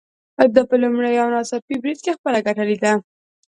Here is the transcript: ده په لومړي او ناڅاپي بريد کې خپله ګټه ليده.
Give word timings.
ده 0.53 0.61
په 0.69 0.75
لومړي 0.83 1.13
او 1.23 1.27
ناڅاپي 1.35 1.75
بريد 1.81 1.99
کې 2.05 2.15
خپله 2.17 2.39
ګټه 2.47 2.63
ليده. 2.69 2.93